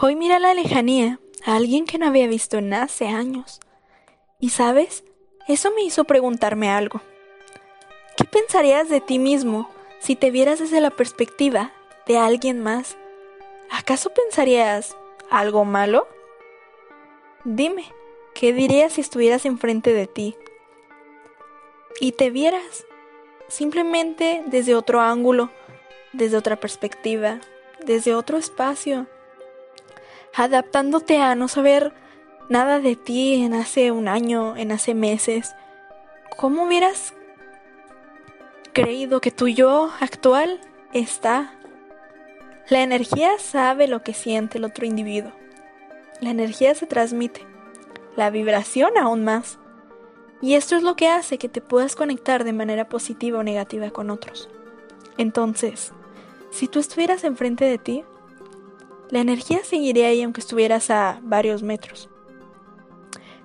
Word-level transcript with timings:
Hoy 0.00 0.14
mira 0.14 0.38
la 0.38 0.54
lejanía 0.54 1.18
a 1.44 1.56
alguien 1.56 1.84
que 1.84 1.98
no 1.98 2.06
había 2.06 2.28
visto 2.28 2.56
en 2.58 2.72
hace 2.72 3.08
años. 3.08 3.58
Y 4.38 4.50
sabes, 4.50 5.02
eso 5.48 5.72
me 5.72 5.82
hizo 5.82 6.04
preguntarme 6.04 6.70
algo. 6.70 7.00
¿Qué 8.16 8.22
pensarías 8.22 8.88
de 8.88 9.00
ti 9.00 9.18
mismo 9.18 9.68
si 9.98 10.14
te 10.14 10.30
vieras 10.30 10.60
desde 10.60 10.80
la 10.80 10.90
perspectiva 10.90 11.72
de 12.06 12.16
alguien 12.16 12.60
más? 12.62 12.96
¿Acaso 13.70 14.10
pensarías 14.10 14.96
algo 15.30 15.64
malo? 15.64 16.06
Dime, 17.42 17.92
¿qué 18.34 18.52
dirías 18.52 18.92
si 18.92 19.00
estuvieras 19.00 19.46
enfrente 19.46 19.92
de 19.94 20.06
ti 20.06 20.36
y 21.98 22.12
te 22.12 22.30
vieras 22.30 22.86
simplemente 23.48 24.44
desde 24.46 24.76
otro 24.76 25.00
ángulo, 25.00 25.50
desde 26.12 26.36
otra 26.36 26.54
perspectiva, 26.54 27.40
desde 27.84 28.14
otro 28.14 28.38
espacio, 28.38 29.08
adaptándote 30.34 31.18
a 31.18 31.34
no 31.34 31.48
saber 31.48 31.92
nada 32.48 32.80
de 32.80 32.96
ti 32.96 33.42
en 33.42 33.54
hace 33.54 33.90
un 33.92 34.08
año, 34.08 34.56
en 34.56 34.72
hace 34.72 34.94
meses. 34.94 35.54
¿Cómo 36.36 36.64
hubieras 36.64 37.14
creído 38.72 39.20
que 39.20 39.30
tu 39.30 39.48
yo 39.48 39.90
actual 40.00 40.60
está? 40.92 41.54
La 42.68 42.82
energía 42.82 43.38
sabe 43.38 43.88
lo 43.88 44.02
que 44.02 44.14
siente 44.14 44.58
el 44.58 44.64
otro 44.64 44.86
individuo. 44.86 45.32
La 46.20 46.30
energía 46.30 46.74
se 46.74 46.86
transmite, 46.86 47.46
la 48.16 48.30
vibración 48.30 48.98
aún 48.98 49.24
más. 49.24 49.58
Y 50.40 50.54
esto 50.54 50.76
es 50.76 50.82
lo 50.82 50.94
que 50.94 51.08
hace 51.08 51.38
que 51.38 51.48
te 51.48 51.60
puedas 51.60 51.96
conectar 51.96 52.44
de 52.44 52.52
manera 52.52 52.88
positiva 52.88 53.38
o 53.38 53.42
negativa 53.42 53.90
con 53.90 54.10
otros. 54.10 54.48
Entonces, 55.16 55.92
si 56.50 56.68
tú 56.68 56.78
estuvieras 56.78 57.24
enfrente 57.24 57.64
de 57.64 57.78
ti, 57.78 58.04
la 59.10 59.20
energía 59.20 59.60
seguiría 59.64 60.08
ahí 60.08 60.22
aunque 60.22 60.40
estuvieras 60.40 60.90
a 60.90 61.20
varios 61.22 61.62
metros. 61.62 62.08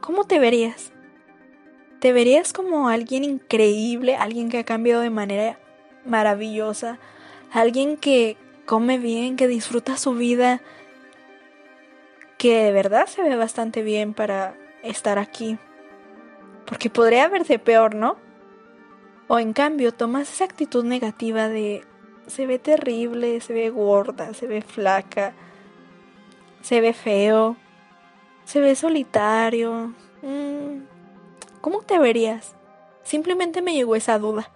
¿Cómo 0.00 0.24
te 0.24 0.38
verías? 0.38 0.92
¿Te 2.00 2.12
verías 2.12 2.52
como 2.52 2.88
alguien 2.88 3.24
increíble, 3.24 4.14
alguien 4.16 4.50
que 4.50 4.58
ha 4.58 4.64
cambiado 4.64 5.02
de 5.02 5.10
manera 5.10 5.58
maravillosa, 6.04 6.98
alguien 7.52 7.96
que 7.96 8.36
come 8.66 8.98
bien, 8.98 9.36
que 9.36 9.48
disfruta 9.48 9.96
su 9.96 10.14
vida, 10.14 10.60
que 12.36 12.62
de 12.62 12.72
verdad 12.72 13.06
se 13.06 13.22
ve 13.22 13.34
bastante 13.34 13.82
bien 13.82 14.14
para 14.14 14.54
estar 14.84 15.18
aquí? 15.18 15.58
Porque 16.66 16.88
podría 16.88 17.28
verse 17.28 17.58
peor, 17.58 17.96
¿no? 17.96 18.16
O 19.26 19.38
en 19.40 19.52
cambio 19.52 19.92
tomas 19.92 20.32
esa 20.32 20.44
actitud 20.44 20.84
negativa 20.84 21.48
de 21.48 21.84
se 22.28 22.46
ve 22.46 22.58
terrible, 22.58 23.40
se 23.40 23.52
ve 23.52 23.70
gorda, 23.70 24.34
se 24.34 24.46
ve 24.46 24.62
flaca, 24.62 25.34
se 26.68 26.82
ve 26.82 26.92
feo, 26.92 27.56
se 28.44 28.60
ve 28.60 28.74
solitario. 28.76 29.94
Mm, 30.20 30.82
¿Cómo 31.62 31.80
te 31.80 31.98
verías? 31.98 32.54
Simplemente 33.02 33.62
me 33.62 33.72
llegó 33.72 33.96
esa 33.96 34.18
duda. 34.18 34.50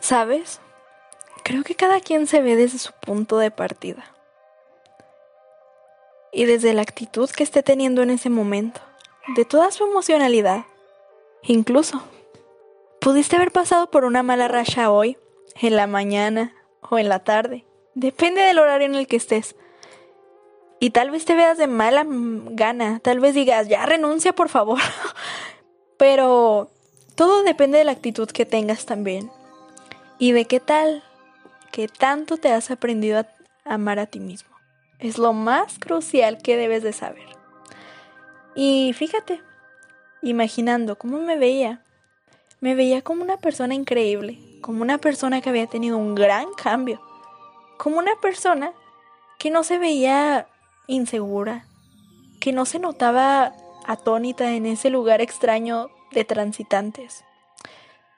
¿Sabes? 0.00 0.60
Creo 1.44 1.62
que 1.62 1.76
cada 1.76 2.00
quien 2.00 2.26
se 2.26 2.42
ve 2.42 2.56
desde 2.56 2.80
su 2.80 2.90
punto 2.94 3.38
de 3.38 3.52
partida. 3.52 4.12
Y 6.32 6.46
desde 6.46 6.74
la 6.74 6.82
actitud 6.82 7.30
que 7.30 7.44
esté 7.44 7.62
teniendo 7.62 8.02
en 8.02 8.10
ese 8.10 8.30
momento. 8.30 8.80
De 9.36 9.44
toda 9.44 9.70
su 9.70 9.84
emocionalidad. 9.84 10.64
Incluso. 11.44 12.02
Pudiste 13.00 13.36
haber 13.36 13.52
pasado 13.52 13.88
por 13.88 14.04
una 14.04 14.24
mala 14.24 14.48
racha 14.48 14.90
hoy, 14.90 15.16
en 15.54 15.76
la 15.76 15.86
mañana 15.86 16.56
o 16.80 16.98
en 16.98 17.08
la 17.08 17.22
tarde. 17.22 17.64
Depende 17.98 18.42
del 18.42 18.60
horario 18.60 18.86
en 18.86 18.94
el 18.94 19.08
que 19.08 19.16
estés. 19.16 19.56
Y 20.78 20.90
tal 20.90 21.10
vez 21.10 21.24
te 21.24 21.34
veas 21.34 21.58
de 21.58 21.66
mala 21.66 22.06
gana, 22.06 23.00
tal 23.00 23.18
vez 23.18 23.34
digas, 23.34 23.66
ya 23.66 23.86
renuncia 23.86 24.32
por 24.32 24.48
favor. 24.48 24.78
Pero 25.98 26.70
todo 27.16 27.42
depende 27.42 27.76
de 27.76 27.82
la 27.82 27.90
actitud 27.90 28.30
que 28.30 28.46
tengas 28.46 28.86
también. 28.86 29.32
Y 30.16 30.30
de 30.30 30.44
qué 30.44 30.60
tal, 30.60 31.02
qué 31.72 31.88
tanto 31.88 32.36
te 32.36 32.52
has 32.52 32.70
aprendido 32.70 33.18
a 33.18 33.26
amar 33.64 33.98
a 33.98 34.06
ti 34.06 34.20
mismo. 34.20 34.54
Es 35.00 35.18
lo 35.18 35.32
más 35.32 35.80
crucial 35.80 36.38
que 36.40 36.56
debes 36.56 36.84
de 36.84 36.92
saber. 36.92 37.26
Y 38.54 38.92
fíjate, 38.92 39.42
imaginando 40.22 40.96
cómo 40.96 41.18
me 41.18 41.36
veía, 41.36 41.82
me 42.60 42.76
veía 42.76 43.02
como 43.02 43.24
una 43.24 43.38
persona 43.38 43.74
increíble, 43.74 44.38
como 44.60 44.82
una 44.82 44.98
persona 44.98 45.40
que 45.40 45.48
había 45.48 45.66
tenido 45.66 45.98
un 45.98 46.14
gran 46.14 46.46
cambio 46.52 47.07
como 47.78 47.98
una 47.98 48.16
persona 48.16 48.72
que 49.38 49.50
no 49.50 49.64
se 49.64 49.78
veía 49.78 50.48
insegura, 50.88 51.64
que 52.40 52.52
no 52.52 52.66
se 52.66 52.78
notaba 52.78 53.54
atónita 53.86 54.52
en 54.52 54.66
ese 54.66 54.90
lugar 54.90 55.20
extraño 55.20 55.88
de 56.10 56.24
transitantes. 56.24 57.24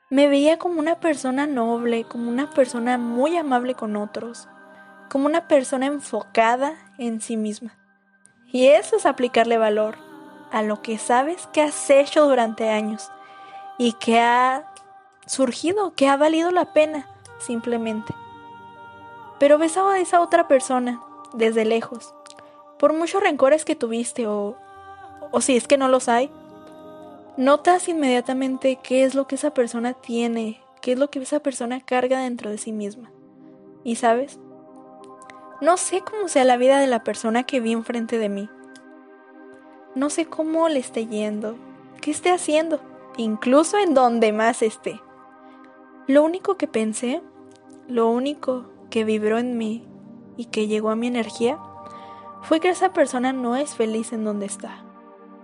Me 0.09 0.26
veía 0.28 0.59
como 0.59 0.81
una 0.81 0.98
persona 0.98 1.47
noble, 1.47 2.04
como 2.04 2.28
una 2.28 2.50
persona 2.50 2.98
muy 2.98 3.37
amable 3.37 3.75
con 3.75 3.97
otros, 3.97 4.48
como 5.09 5.26
una 5.26 5.47
persona 5.47 5.87
enfocada 5.87 6.75
en 6.98 7.21
sí 7.21 7.37
misma. 7.37 7.77
Y 8.50 8.69
eso 8.69 8.97
es 8.97 9.06
aplicarle 9.06 9.59
valor 9.59 9.98
a 10.50 10.62
lo 10.62 10.82
que 10.82 10.98
sabes 10.98 11.47
que 11.53 11.62
has 11.62 11.91
hecho 11.91 12.27
durante 12.27 12.71
años 12.71 13.12
y 13.78 13.92
que 13.92 14.19
ha 14.19 14.72
surgido, 15.27 15.94
que 15.94 16.09
ha 16.09 16.16
valido 16.16 16.50
la 16.50 16.72
pena 16.72 17.06
simplemente 17.38 18.12
pero 19.41 19.56
ves 19.56 19.78
a 19.78 19.99
esa 19.99 20.21
otra 20.21 20.47
persona 20.47 21.01
desde 21.33 21.65
lejos. 21.65 22.15
Por 22.78 22.93
muchos 22.93 23.23
rencores 23.23 23.65
que 23.65 23.75
tuviste 23.75 24.27
o, 24.27 24.55
o 25.33 25.41
si 25.41 25.56
es 25.56 25.67
que 25.67 25.78
no 25.78 25.89
los 25.89 26.11
hay, 26.11 26.31
notas 27.39 27.89
inmediatamente 27.89 28.78
qué 28.83 29.03
es 29.03 29.15
lo 29.15 29.27
que 29.27 29.37
esa 29.37 29.53
persona 29.53 29.95
tiene, 29.95 30.61
qué 30.83 30.93
es 30.93 30.99
lo 30.99 31.09
que 31.09 31.21
esa 31.21 31.41
persona 31.41 31.81
carga 31.81 32.21
dentro 32.21 32.51
de 32.51 32.59
sí 32.59 32.71
misma. 32.71 33.11
Y 33.83 33.97
sabes, 33.97 34.39
no 35.62 35.78
sé 35.78 36.03
cómo 36.03 36.28
sea 36.28 36.45
la 36.45 36.59
vida 36.59 36.78
de 36.78 36.87
la 36.87 37.03
persona 37.03 37.45
que 37.45 37.61
vi 37.61 37.72
enfrente 37.72 38.19
de 38.19 38.28
mí. 38.28 38.51
No 39.95 40.11
sé 40.11 40.27
cómo 40.27 40.69
le 40.69 40.81
esté 40.81 41.07
yendo, 41.07 41.57
qué 42.03 42.11
esté 42.11 42.31
haciendo, 42.31 42.78
incluso 43.17 43.78
en 43.78 43.95
donde 43.95 44.34
más 44.34 44.61
esté. 44.61 45.01
Lo 46.07 46.25
único 46.25 46.59
que 46.59 46.69
pensé, 46.69 47.22
lo 47.89 48.11
único 48.11 48.67
que 48.91 49.05
vibró 49.05 49.39
en 49.39 49.56
mí 49.56 49.84
y 50.37 50.47
que 50.47 50.67
llegó 50.67 50.91
a 50.91 50.97
mi 50.97 51.06
energía 51.06 51.59
fue 52.43 52.61
que 52.61 52.71
esa 52.71 52.93
persona 52.93 53.33
no 53.33 53.56
es 53.56 53.75
feliz 53.75 54.12
en 54.12 54.25
donde 54.25 54.47
está, 54.47 54.84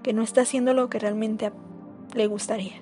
que 0.02 0.12
no 0.12 0.22
está 0.22 0.42
haciendo 0.42 0.74
lo 0.74 0.90
que 0.90 0.98
realmente 0.98 1.52
le 2.14 2.26
gustaría. 2.26 2.80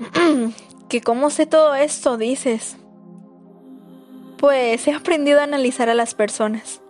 que 0.88 1.00
cómo 1.00 1.30
sé 1.30 1.46
todo 1.46 1.74
esto, 1.74 2.16
dices. 2.16 2.76
Pues 4.38 4.86
he 4.88 4.92
aprendido 4.92 5.40
a 5.40 5.44
analizar 5.44 5.88
a 5.88 5.94
las 5.94 6.14
personas. 6.14 6.80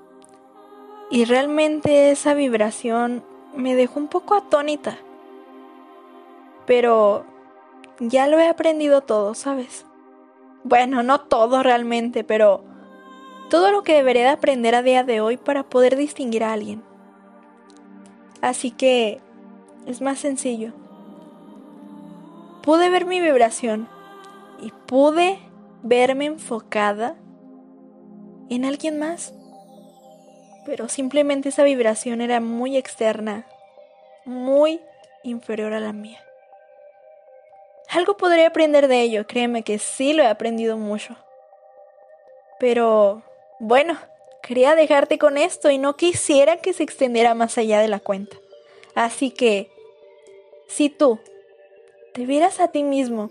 Y 1.11 1.25
realmente 1.25 2.11
esa 2.11 2.34
vibración 2.34 3.25
me 3.55 3.75
dejó 3.75 3.99
un 3.99 4.09
poco 4.09 4.34
atónita. 4.34 4.99
Pero 6.67 7.25
ya 7.99 8.28
lo 8.28 8.38
he 8.38 8.49
aprendido 8.49 9.00
todo, 9.00 9.34
¿sabes? 9.34 9.84
Bueno, 10.62 11.03
no 11.03 11.21
todo 11.21 11.62
realmente, 11.62 12.25
pero 12.25 12.65
todo 13.48 13.72
lo 13.72 13.82
que 13.82 13.94
debería 13.94 14.25
de 14.25 14.28
aprender 14.31 14.75
a 14.75 14.82
día 14.82 15.04
de 15.04 15.21
hoy 15.21 15.37
para 15.37 15.65
poder 15.65 15.97
distinguir 15.97 16.44
a 16.44 16.53
alguien. 16.53 16.82
Así 18.43 18.70
que 18.70 19.20
es 19.87 20.00
más 20.00 20.19
sencillo. 20.19 20.72
Pude 22.62 22.91
ver 22.91 23.06
mi 23.06 23.20
vibración 23.20 23.88
y 24.60 24.72
pude 24.87 25.38
verme 25.82 26.26
enfocada 26.26 27.16
en 28.50 28.64
alguien 28.64 28.99
más. 28.99 29.35
Pero 30.67 30.88
simplemente 30.88 31.49
esa 31.49 31.62
vibración 31.62 32.20
era 32.20 32.40
muy 32.40 32.76
externa, 32.76 33.46
muy 34.26 34.81
inferior 35.25 35.73
a 35.73 35.81
la 35.81 35.93
mía. 35.93 36.20
Algo 37.90 38.16
podría 38.16 38.46
aprender 38.46 38.87
de 38.87 39.00
ello, 39.00 39.26
créeme 39.26 39.64
que 39.64 39.81
sí 39.81 40.12
lo 40.12 40.22
he 40.22 40.28
aprendido 40.28 40.76
mucho. 40.76 41.16
Pero, 42.60 43.25
bueno, 43.58 43.98
quería 44.44 44.76
dejarte 44.76 45.19
con 45.19 45.37
esto 45.37 45.70
y 45.70 45.78
no 45.78 45.96
quisiera 45.96 46.58
que 46.58 46.72
se 46.72 46.84
extendiera 46.84 47.34
más 47.34 47.58
allá 47.58 47.81
de 47.81 47.88
la 47.88 47.98
cuenta. 47.98 48.37
Así 48.94 49.32
que, 49.32 49.72
si 50.69 50.88
tú 50.88 51.19
te 52.14 52.26
vieras 52.26 52.60
a 52.60 52.69
ti 52.69 52.84
mismo 52.84 53.31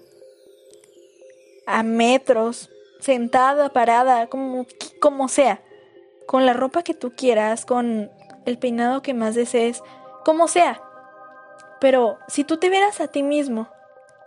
a 1.65 1.83
metros, 1.83 2.69
sentada, 2.99 3.69
parada, 3.69 4.27
como, 4.27 4.65
como 4.99 5.29
sea, 5.29 5.61
con 6.25 6.45
la 6.45 6.51
ropa 6.51 6.83
que 6.83 6.93
tú 6.93 7.13
quieras, 7.15 7.65
con 7.65 8.11
el 8.45 8.57
peinado 8.57 9.01
que 9.01 9.13
más 9.13 9.35
desees, 9.35 9.81
como 10.25 10.49
sea. 10.49 10.81
Pero 11.79 12.19
si 12.27 12.43
tú 12.43 12.57
te 12.57 12.69
vieras 12.69 12.99
a 12.99 13.07
ti 13.07 13.23
mismo 13.23 13.69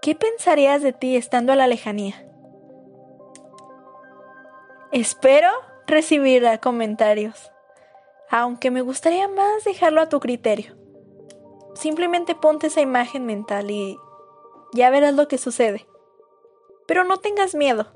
¿Qué 0.02 0.16
pensarías 0.16 0.82
de 0.82 0.92
ti 0.92 1.14
estando 1.14 1.52
a 1.52 1.56
la 1.56 1.68
lejanía? 1.68 2.26
Espero 4.90 5.48
recibir 5.86 6.44
comentarios, 6.60 7.52
aunque 8.28 8.72
me 8.72 8.80
gustaría 8.80 9.28
más 9.28 9.62
dejarlo 9.62 10.00
a 10.00 10.08
tu 10.08 10.18
criterio. 10.18 10.74
Simplemente 11.76 12.34
ponte 12.34 12.66
esa 12.66 12.80
imagen 12.80 13.26
mental 13.26 13.70
y 13.70 13.96
ya 14.72 14.90
verás 14.90 15.14
lo 15.14 15.28
que 15.28 15.38
sucede. 15.38 15.86
Pero 16.88 17.04
no 17.04 17.18
tengas 17.18 17.54
miedo, 17.54 17.92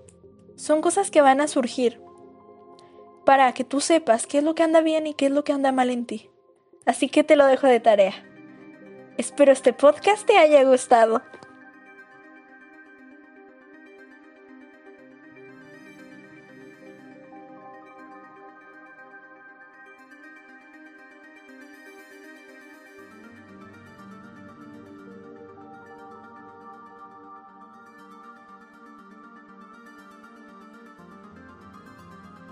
son 0.55 0.82
cosas 0.82 1.11
que 1.11 1.23
van 1.23 1.41
a 1.41 1.49
surgir 1.49 2.00
para 3.25 3.53
que 3.53 3.64
tú 3.64 3.81
sepas 3.81 4.29
qué 4.29 4.38
es 4.38 4.44
lo 4.44 4.55
que 4.55 4.62
anda 4.62 4.81
bien 4.81 5.08
y 5.08 5.14
qué 5.14 5.26
es 5.26 5.32
lo 5.32 5.43
que 5.43 5.53
anda 5.53 5.73
mal 5.73 5.91
en 5.91 6.06
ti. 6.06 6.31
Así 6.85 7.08
que 7.08 7.25
te 7.25 7.35
lo 7.35 7.47
dejo 7.47 7.67
de 7.67 7.81
tarea. 7.81 8.14
Espero 9.19 9.50
este 9.50 9.73
podcast 9.73 10.25
te 10.25 10.38
haya 10.38 10.62
gustado. 10.62 11.20